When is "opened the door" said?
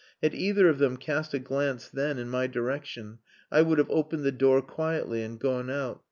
3.91-4.63